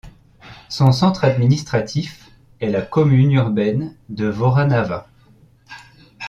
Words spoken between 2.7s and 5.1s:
la commune urbaine de Voranava.